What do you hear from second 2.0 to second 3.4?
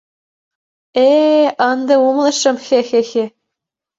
умылышым, хе-хе-хе!..